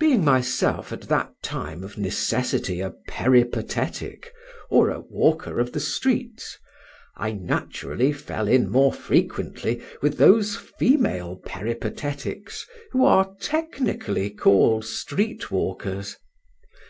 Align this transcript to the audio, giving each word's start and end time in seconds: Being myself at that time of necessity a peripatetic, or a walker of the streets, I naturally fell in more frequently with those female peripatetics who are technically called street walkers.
Being 0.00 0.24
myself 0.24 0.94
at 0.94 1.02
that 1.10 1.28
time 1.42 1.84
of 1.84 1.98
necessity 1.98 2.80
a 2.80 2.92
peripatetic, 3.06 4.32
or 4.70 4.88
a 4.88 5.00
walker 5.10 5.60
of 5.60 5.72
the 5.72 5.78
streets, 5.80 6.56
I 7.18 7.32
naturally 7.32 8.10
fell 8.12 8.48
in 8.48 8.70
more 8.70 8.94
frequently 8.94 9.82
with 10.00 10.16
those 10.16 10.56
female 10.56 11.36
peripatetics 11.44 12.66
who 12.92 13.04
are 13.04 13.30
technically 13.42 14.30
called 14.30 14.86
street 14.86 15.50
walkers. 15.50 16.16